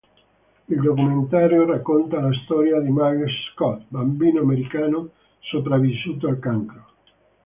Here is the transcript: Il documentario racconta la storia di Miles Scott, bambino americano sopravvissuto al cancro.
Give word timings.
Il 0.65 0.79
documentario 0.81 1.63
racconta 1.67 2.19
la 2.19 2.31
storia 2.43 2.79
di 2.79 2.89
Miles 2.89 3.51
Scott, 3.53 3.83
bambino 3.89 4.41
americano 4.41 5.11
sopravvissuto 5.37 6.25
al 6.27 6.39
cancro. 6.39 6.85